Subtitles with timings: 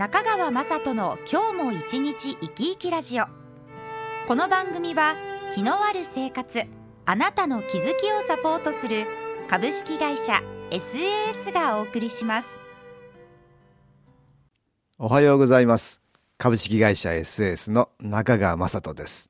[0.00, 3.24] 中川雅人の今日も一日生き生きラジオ。
[4.26, 5.14] この番組は
[5.54, 6.62] 気のある生活
[7.04, 9.04] あなたの気づきをサポートする
[9.46, 12.48] 株式会社 SAS がお送りします。
[14.96, 16.00] おはようございます。
[16.38, 19.28] 株式会社 SAS の中川雅人です。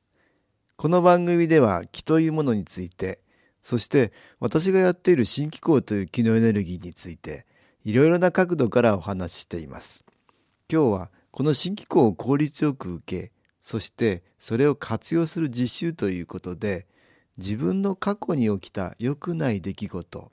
[0.76, 3.18] この番組では気というものについて
[3.60, 7.44] そして私がやっている新機構という気のエネルギーについて
[7.84, 10.04] いろいろな角度からお話ししています。
[10.72, 16.86] 今日はこの新機構を効率よく受けそしてそれを活用する実習ということで
[17.38, 20.30] 自分の過去に起きた良くない出来事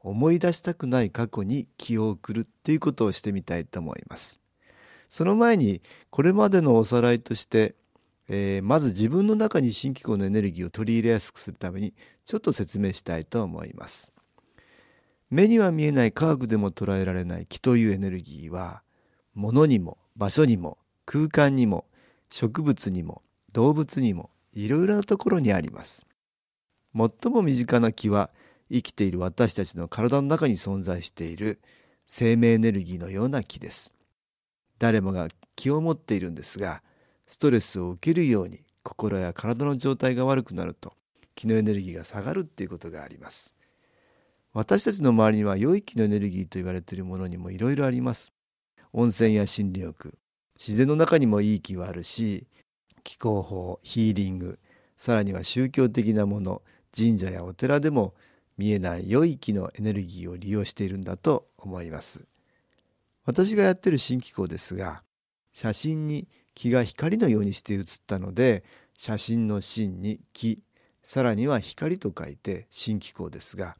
[0.00, 4.40] 思い出したくない過去に気を送るっていうことをしてみたいと思います。
[5.10, 7.74] その前にこれまでのおさらいとして、
[8.28, 11.92] えー、まず自分の中に新機構のエネルギーを取り入れやすくするために
[12.24, 14.12] ちょっと説明したいと思います。
[15.28, 18.82] 目には見えない科学でも捉えられない気というエネルギーは
[19.36, 21.84] 物にも場所にも空間にも
[22.30, 23.20] 植物にも
[23.52, 26.06] 動物にもいろいろなところにあります。
[26.94, 28.30] 最も身近な気は
[28.72, 31.60] 生きている私たちの体の中に存在している
[32.08, 33.94] 生命エネルギーのような気です。
[34.78, 36.82] 誰もが気を持っているんですが
[37.26, 40.94] ストレスを受けるように心や体の状態が悪くなると
[41.34, 43.52] 気のエネルギーが下がるっていうことがあります。
[44.54, 48.32] 私たちの周りには良い気のエネルギーと言われているものにもいろいろあります。
[48.96, 50.16] 温泉や心理浴
[50.58, 52.46] 自然の中にもいい気はあるし
[53.04, 54.58] 気候法ヒーリング
[54.96, 56.62] さらには宗教的なもの
[56.96, 58.14] 神社やお寺でも
[58.56, 62.24] 見えない良い気のエネルギーを利用しているんだと思います。
[63.26, 65.02] 私がやってる新機構ですが
[65.52, 68.64] 写真に気が光のようにして写ったので
[68.96, 70.62] 写真の芯に気
[71.02, 73.76] さらには光と書いて新機構ですが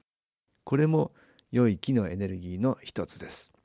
[0.64, 1.12] これも
[1.52, 3.55] 良い気のエネルギーの一つです。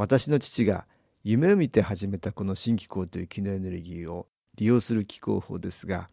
[0.00, 0.86] 私の父が
[1.24, 6.08] 夢を見て始めたこの新機構という気のエネルギーを利用する気候法ですが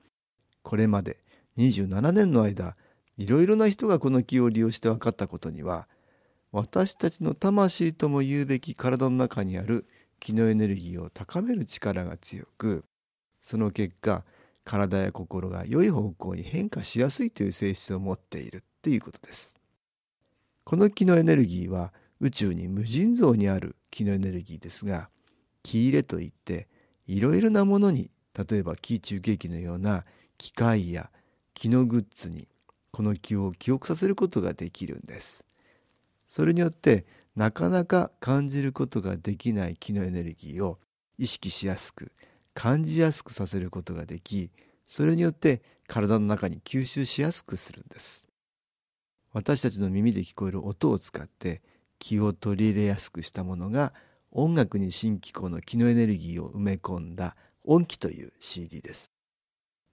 [0.61, 1.19] これまで
[1.57, 2.75] 27年の間
[3.17, 5.87] いろいろな人がこの気を利用して分かったことには
[6.51, 9.85] 私たちの魂とも言うべき体の中にある
[10.19, 12.83] 気のエネルギーを高める力が強く
[13.41, 14.25] その結果
[14.65, 19.55] 体や心が良い方向に変化しやすいという性質を持っているっていうことです。
[20.65, 25.09] この気のエネルギーは宇宙に無尽蔵にある気のエネルギーですが
[25.63, 26.67] 気入れといって
[27.07, 30.05] いろいろなものに例えば気中継機のような
[30.37, 31.09] 機械や
[31.53, 32.47] 気のグッズに
[32.91, 35.43] この気を記憶させることができるんです。
[36.29, 37.05] それによって
[37.35, 40.79] なかなか感じることができない気のエネルギーを
[41.17, 42.11] 意識しやすく
[42.53, 44.49] 感じやすくさせることができ
[44.87, 48.27] それによって体の中に吸収しやすくするんです
[49.33, 51.61] 私たちの耳で聞こえる音を使って
[51.99, 53.93] 気を取り入れやすくしたものが
[54.31, 59.11] 音楽に新機構の気のエネルギーを埋め込んだ音機という CD です。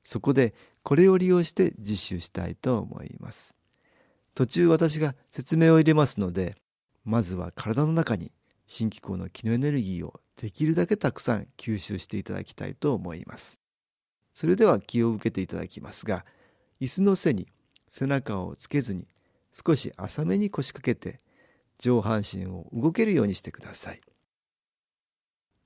[0.04, 3.54] そこでこれを利用して実習したいと思います。
[4.34, 6.56] 途中私が説明を入れますので、
[7.04, 8.32] まずは体の中に
[8.66, 13.60] 新機構の気のエネルギーをできるだけたくさん吸収していただきたいと思います。
[14.34, 16.24] それでは気を受けていただきますが、
[16.80, 17.46] 椅子の背に
[17.88, 19.06] 背中をつけずに
[19.52, 21.20] 少し浅めに腰掛けて
[21.78, 24.00] 上半身を動けるようにしてください。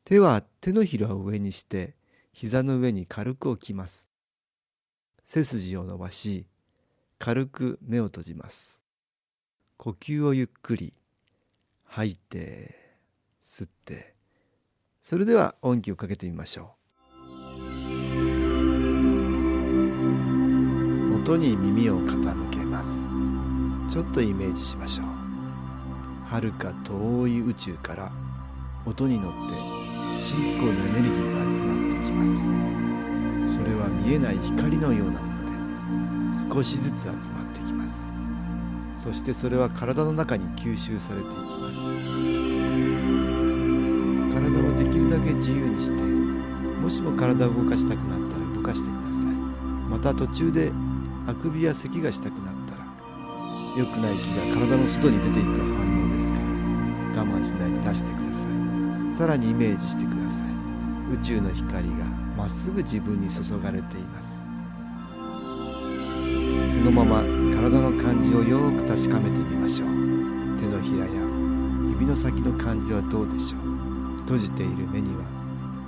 [0.05, 1.95] 手は手のひらを上にして
[2.33, 4.09] 膝の上に軽く置きます。
[5.27, 6.47] 背筋を伸ばし
[7.19, 8.81] 軽く目を閉じます。
[9.77, 10.93] 呼吸をゆっくり
[11.85, 12.75] 吐いて
[13.43, 14.15] 吸って
[15.03, 16.79] それでは音気をかけてみましょう。
[21.23, 23.07] 音に耳を傾けます。
[23.93, 25.18] ちょっとイメージしましょう。
[26.31, 28.13] 遥か遠い宇宙から
[28.85, 29.37] 音に乗って
[30.23, 32.45] 新機構のエネルギーが集まってきます。
[33.57, 37.19] それは見えない光のようなもので少しずつ集まっ
[37.55, 38.07] てきます。
[38.97, 41.79] そしてそれは体の中に吸収されていきます。
[44.35, 49.25] 体をできるだけ自由にしてもしも体を動かしたくなったら動かしてください。
[49.91, 50.73] また途中で
[51.27, 52.85] あくびや咳がしたくなったら
[53.79, 55.98] 良くない気が体の外に出ていく反応
[57.19, 59.15] 我慢しないで出してください。
[59.15, 60.47] さらにイメージしてください。
[61.13, 62.05] 宇宙の光が
[62.37, 64.47] まっすぐ自分に注がれています。
[66.71, 67.23] そのまま
[67.53, 69.89] 体の感じをよく確かめてみましょう。
[70.61, 71.11] 手のひらや
[71.91, 73.61] 指の先の感じはどうでしょう。
[74.21, 75.25] 閉じている目には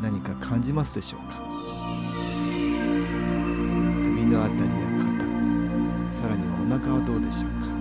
[0.03, 1.37] 何か感じますでしょうか。
[4.17, 4.67] 首のあたりや
[4.99, 7.80] 肩さらにはお腹はどうでしょうか。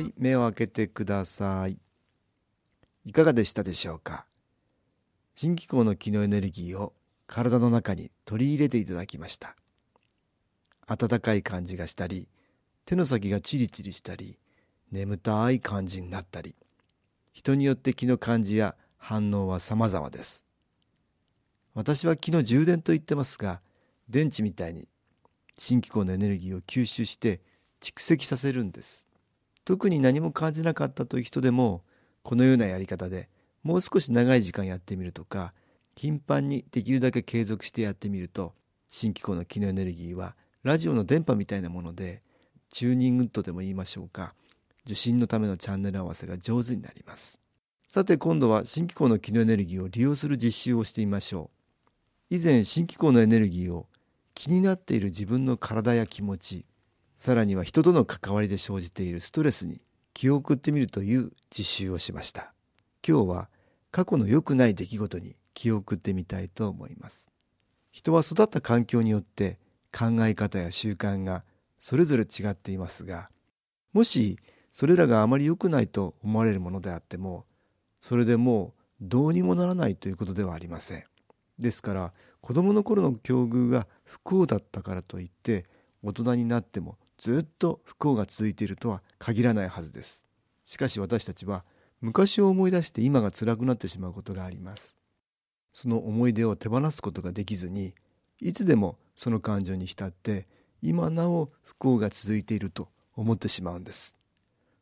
[0.00, 1.78] い目を開けてください。
[3.04, 4.26] いかがでしたでしょうか？
[5.36, 6.92] 新機構の気のエネルギーを
[7.26, 9.54] 体の中に取り入れていただきました。
[10.86, 12.26] 温かい感じがしたり
[12.84, 14.36] 手の先がチリチリしたり
[14.90, 16.56] 眠たい感じになったり
[17.32, 20.44] 人によって気の感じや反応は様々です。
[21.72, 23.60] 私は気の充電と言ってますが
[24.08, 24.88] 電池みたいに
[25.56, 27.40] 新機構のエネルギーを吸収して
[27.80, 29.06] 蓄積させるんです。
[29.70, 31.84] 特に何も感じなかったという人でも
[32.24, 33.28] このようなやり方で
[33.62, 35.52] もう少し長い時間やってみるとか
[35.94, 38.52] 頻繁にできるだけ継続してやってみると
[38.88, 40.34] 新機構の気のエネルギーは
[40.64, 42.20] ラジオの電波みたいなもので
[42.72, 44.34] チューニングとでも言いましょうか
[44.86, 47.38] 受信のためのチャンネル合わせが上手になります。
[47.88, 51.48] さて今度は新機構の気のエネルギーを利用する実習をしてみましょ
[52.30, 52.34] う。
[52.34, 53.86] 以前新機構のエネルギーを
[54.34, 56.66] 気になっている自分の体や気持ち
[57.20, 59.82] さらには人との関わりで生じているストレスに
[60.14, 62.54] 気を送ってみるという実習をしました。
[63.06, 63.50] 今日は
[63.90, 67.28] 過去の良くない出来事に気を送ってみたいと思います。
[67.92, 69.58] 人は育った環境によって
[69.92, 71.44] 考え方や習慣が
[71.78, 73.28] それぞれ違っていますが
[73.92, 74.38] もし
[74.72, 77.44] それらがあまり良くないと思われるものであっても
[78.00, 81.04] それでもうどうにもならないということではありません。
[81.58, 85.66] ですから子供の頃の境遇が不幸だったからといって
[86.02, 90.24] 大人になってもずっと不幸が続いているとは限らないはずです。
[90.64, 91.66] しかし私たちは
[92.00, 94.96] 昔を思い出して今が辛くなってしまうことがあります。
[95.74, 97.94] その思い出を手放すことができずに
[98.40, 100.48] いつでもその感情に浸って
[100.80, 104.16] 今なお不幸が続いていると思ってしまうんです。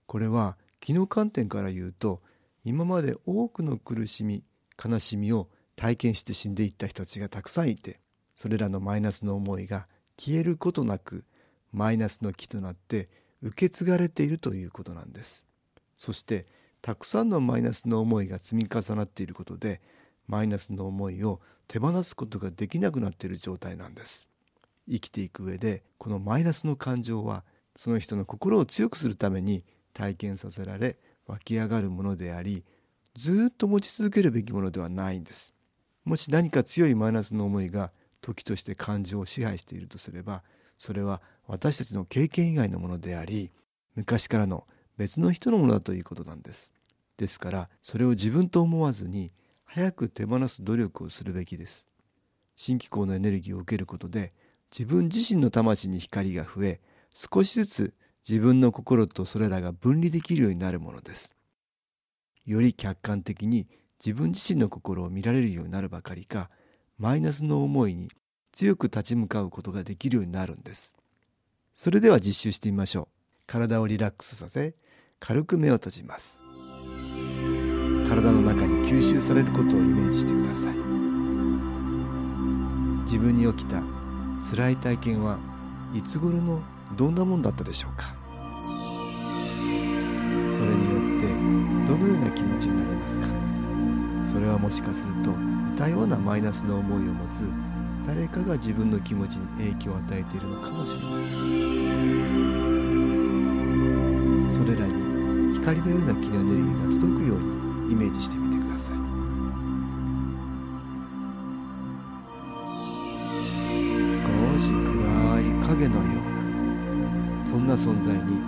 [0.06, 2.22] これは気の観点から言うと
[2.64, 4.44] 今まで多くの苦しみ
[4.82, 7.98] 悲しみを体験して死んでいった人たちがたくさんいて
[8.36, 11.24] それらのマイナスの思いが消えることなく
[11.72, 13.08] マイナスの気となって
[13.42, 15.44] 受け継がれているということなんです。
[15.96, 16.46] そして
[16.80, 19.80] たくさんのマイナスの思いが積み重なっていることで
[20.26, 24.28] マイナスの思いを手放すことができなくなっている状態なんです。
[24.88, 27.44] 生きていく上でこのマイナスの感情は
[27.76, 32.64] その人の心を強くするために体験させられ湧き上がるものであり
[33.14, 35.52] ずっと持ち続けるべきものではないんです。
[36.04, 37.92] もし何か強いマイナスの思いが
[38.22, 40.42] 時として感情を支配しているとすれば
[40.78, 43.50] それは私たちの経験以外のものであり
[43.96, 44.66] 昔からの
[44.96, 46.72] 別の人のものだということなんです。
[47.16, 49.32] ですからそれを自分と思わずに
[49.64, 51.88] 早く手放す努力をするべきです。
[52.56, 54.32] 新機構のエネルギーを受けることで
[54.72, 56.80] 自分自身の魂に光が増え
[57.12, 57.94] 少しずつ
[58.28, 61.34] 自分の心とそれらが分離できるようになるものです。
[62.44, 63.68] より客観的に
[64.04, 66.50] 自分自身の心を見られるようになるばかりか
[66.98, 68.08] マイナスの思いに
[68.52, 70.94] 強く立ち向かうことができるようになるんです。
[71.76, 73.08] それでは実習してみましょう。
[73.46, 74.74] 体をリラックスさせ
[75.20, 76.42] 軽く目を閉じます。
[78.08, 80.74] 体の中に吸収されることをイメージしてください。
[83.04, 83.82] 自分に起きた
[84.50, 85.38] 辛い体験は
[85.94, 86.62] いつ頃の
[86.96, 88.14] どんなもんだったでしょうか。
[90.50, 91.26] それによって
[91.92, 93.26] どのような気持ちになりますか。
[94.24, 97.67] それはもしかすると似たようなマイナスの思いを持つ
[98.08, 101.30] 誰かが自分の気持ちに影響を与えているのかもしれません。
[104.50, 104.94] それらに
[105.58, 107.38] 光のような気のエネルギーが届くよう
[107.86, 108.96] にイメージしてみてください。
[114.16, 114.22] 少
[114.56, 116.24] し暗い影のよう
[117.44, 118.40] なそんな存在に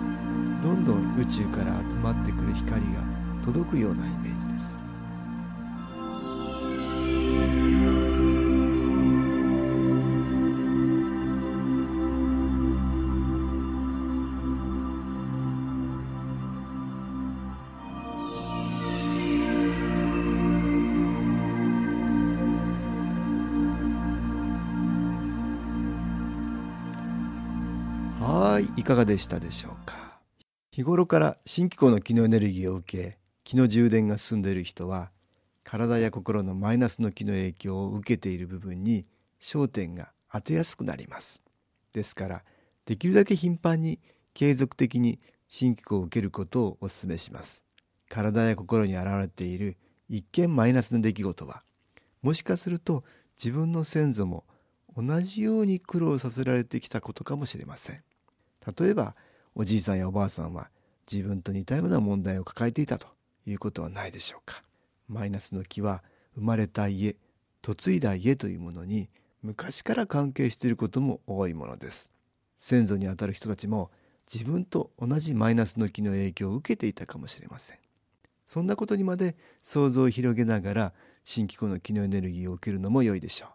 [0.63, 3.03] どんどん宇宙から集まってくる光が
[3.45, 4.80] 届くようなイメージです。
[28.21, 30.19] はいいかがでしたでしょうか？
[30.71, 35.09] 日頃から新機構の気のエネルギーを受け気の充電が進んでいる人は
[35.63, 39.07] 体や心のマイナスの気の影響を受けている部分に
[39.41, 41.41] 焦点が当てやすくなります。
[41.93, 42.43] ですから
[42.85, 43.99] できるだけ頻繁に
[44.35, 47.63] 継続的に新機構を受けることをお勧めします。
[48.07, 49.77] 体や心に現れている
[50.09, 51.63] 一見マイナスな出来事は
[52.21, 53.03] もしかすると
[53.43, 54.43] 自分の先祖も
[54.95, 58.03] 同じように苦労させられてきたことかもしれません。
[58.65, 59.15] 例えば
[59.55, 60.69] おじいさんやおばあさんは
[61.11, 63.07] 自分と似たような問題を抱えていたと
[63.45, 64.63] いうことはないでしょうか。
[65.07, 66.03] マイナスの木は
[66.35, 67.17] 生まれた家
[67.61, 69.09] 嫁いだ家というものに
[69.43, 72.11] 昔から関係していることも多いものです。
[72.57, 73.91] 先祖にあたる人たちも
[74.31, 77.77] 自分と同じマイナスの木の影響を受けていたかもしれません。
[78.47, 83.49] そんなことにまで想像を広げながら新機構の気のエネルギーを受けるのも良いでしょう。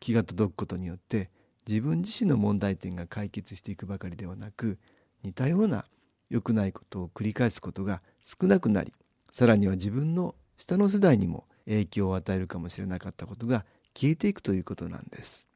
[0.00, 1.30] 気が届くことによって
[1.70, 4.76] 自分自身の問題点が解決していくばかりではなく
[5.22, 5.84] 似たような
[6.28, 8.92] 良くないことを繰り返すことが少なくなり
[9.30, 15.46] さらには自分の下の世代にも影響を与えるかもしれなかったことが消えていくということなんです。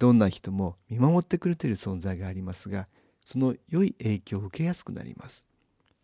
[0.00, 2.88] どんな人も見守ってくれている存在がありますが
[3.24, 5.46] その良い影響を受けやすくなります。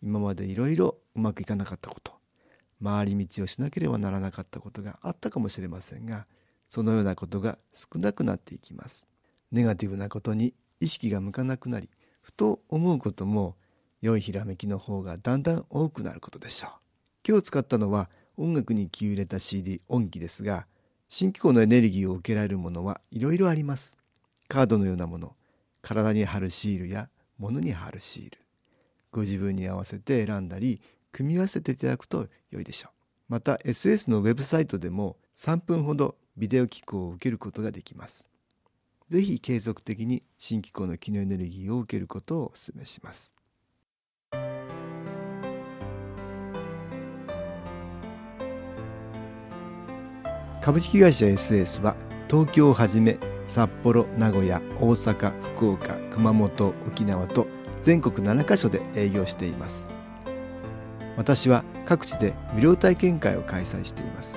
[0.04, 2.12] 今までいろいろうまくいかなかったこと
[2.80, 6.28] 回り道をしなければならなかったことがあったかもしれませんが
[6.68, 9.07] そのようなことが少なくなっていきます。
[9.52, 11.88] ネガティブなことに意識が向かなくなり
[12.20, 13.56] ふと思うことも
[14.00, 16.70] 良いひらめきの方がだんだん多くなることでしょう。
[17.26, 20.66] 今日使ったのは音楽に気を入れた CD 音機ですが
[21.08, 23.96] 新機構のエネルギーを受けられるものはいろいろあります。
[24.48, 25.36] カードのようなもの
[25.82, 28.38] 体に貼るシールや物に貼るシール
[29.10, 30.80] ご自分に合わせて選んだり
[31.12, 32.92] 組み合わせていただくと良いでしょう。
[33.28, 38.27] また SS のウェブサイトでも3分ほどビデオ機構を受けることができます。
[39.10, 43.34] ぜひ継続的に新機構の機能エネルギーを受けることをお勧めします。
[50.60, 51.96] 株式会社 SS は
[52.28, 57.46] 東京をはじめ札幌名古屋大阪福岡熊本沖縄と
[57.80, 59.88] 全国7カ所で営業しています。
[61.16, 64.36] 私は各地で無料体験会を開催しています。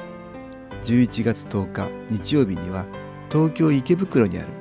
[0.83, 2.85] 11月10日日曜日には
[3.29, 4.60] 東京池袋にある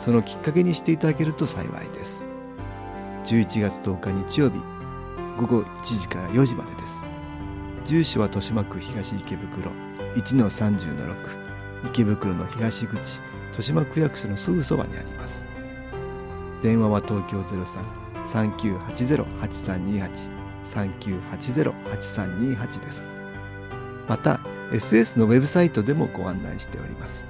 [0.00, 2.24] そのきっかけにしていただけると幸いです。
[3.26, 4.56] 11月10日日曜日
[5.38, 7.04] 午後1時から4時までです。
[7.84, 9.70] 住所は豊島区東池袋
[10.16, 15.46] 1-30-6池袋の東口豊島区役所のすぐそばにあります。
[16.62, 17.42] 電話は東京
[18.26, 20.30] 03-3980-8328
[20.64, 23.06] 3980-8328です。
[24.08, 24.40] また
[24.72, 27.29] SS のウェブサイトでもご案内しております。